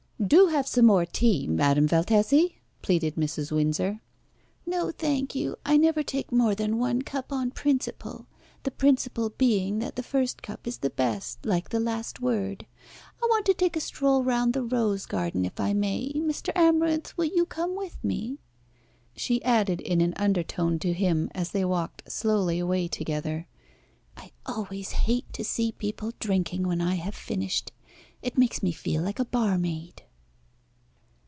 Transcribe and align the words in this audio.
"Do 0.27 0.49
have 0.49 0.67
some 0.67 0.85
more 0.85 1.07
tea, 1.07 1.47
Madame 1.47 1.87
Valtesi," 1.87 2.59
pleaded 2.83 3.15
Mrs. 3.15 3.51
Windsor. 3.51 4.01
"No, 4.67 4.91
thank 4.91 5.33
you. 5.33 5.55
I 5.65 5.77
never 5.77 6.03
take 6.03 6.31
more 6.31 6.53
than 6.53 6.77
one 6.77 7.01
cup 7.01 7.31
on 7.33 7.49
principle 7.49 8.27
the 8.61 8.69
principle 8.69 9.31
being 9.31 9.79
that 9.79 9.95
the 9.95 10.03
first 10.03 10.43
cup 10.43 10.67
is 10.67 10.77
the 10.77 10.91
best, 10.91 11.43
like 11.43 11.69
the 11.69 11.79
last 11.79 12.21
word. 12.21 12.67
I 13.19 13.25
want 13.31 13.47
to 13.47 13.55
take 13.55 13.75
a 13.75 13.79
stroll 13.81 14.23
round 14.23 14.53
the 14.53 14.61
rose 14.61 15.07
garden, 15.07 15.43
if 15.43 15.59
I 15.59 15.73
may. 15.73 16.11
Mr. 16.13 16.53
Amarinth, 16.55 17.17
will 17.17 17.25
you 17.25 17.47
come 17.47 17.75
with 17.75 17.97
me?" 18.03 18.37
She 19.15 19.43
added 19.43 19.81
in 19.81 20.01
an 20.01 20.13
undertone 20.17 20.77
to 20.79 20.93
him, 20.93 21.31
as 21.33 21.49
they 21.49 21.65
walked 21.65 22.11
slowly 22.11 22.59
away 22.59 22.87
together 22.87 23.47
"I 24.15 24.33
always 24.45 24.91
hate 24.91 25.33
to 25.33 25.43
see 25.43 25.71
people 25.71 26.13
drinking 26.19 26.67
when 26.67 26.79
I 26.79 26.93
have 26.93 27.15
finished. 27.15 27.71
It 28.21 28.37
makes 28.37 28.61
me 28.61 28.71
feel 28.71 29.01
like 29.01 29.17
a 29.17 29.25
barmaid." 29.25 30.03